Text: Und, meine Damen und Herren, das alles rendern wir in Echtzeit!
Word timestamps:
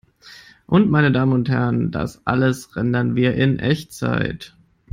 Und, 0.65 0.89
meine 0.89 1.11
Damen 1.11 1.31
und 1.31 1.47
Herren, 1.47 1.91
das 1.91 2.25
alles 2.25 2.75
rendern 2.75 3.13
wir 3.13 3.35
in 3.35 3.59
Echtzeit! 3.59 4.57